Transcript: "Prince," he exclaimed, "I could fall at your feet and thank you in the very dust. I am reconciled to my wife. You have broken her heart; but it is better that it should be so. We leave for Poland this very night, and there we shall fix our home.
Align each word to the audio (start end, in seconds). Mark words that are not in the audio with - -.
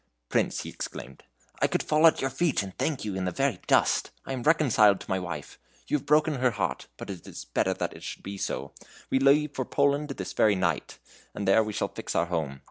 "Prince," 0.29 0.61
he 0.63 0.69
exclaimed, 0.71 1.25
"I 1.61 1.67
could 1.67 1.83
fall 1.83 2.07
at 2.07 2.21
your 2.21 2.31
feet 2.31 2.63
and 2.63 2.75
thank 2.75 3.05
you 3.05 3.13
in 3.13 3.25
the 3.25 3.31
very 3.31 3.59
dust. 3.67 4.09
I 4.25 4.33
am 4.33 4.41
reconciled 4.41 4.99
to 5.01 5.09
my 5.11 5.19
wife. 5.19 5.59
You 5.85 5.95
have 5.97 6.07
broken 6.07 6.37
her 6.39 6.49
heart; 6.49 6.87
but 6.97 7.11
it 7.11 7.27
is 7.27 7.45
better 7.45 7.75
that 7.75 7.93
it 7.93 8.01
should 8.01 8.23
be 8.23 8.39
so. 8.39 8.73
We 9.11 9.19
leave 9.19 9.51
for 9.53 9.63
Poland 9.63 10.09
this 10.09 10.33
very 10.33 10.55
night, 10.55 10.97
and 11.35 11.47
there 11.47 11.63
we 11.63 11.73
shall 11.73 11.89
fix 11.89 12.15
our 12.15 12.25
home. 12.25 12.59